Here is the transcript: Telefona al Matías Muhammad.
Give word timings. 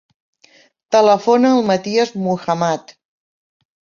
Telefona 0.95 1.51
al 1.57 1.61
Matías 1.69 2.13
Muhammad. 2.23 2.95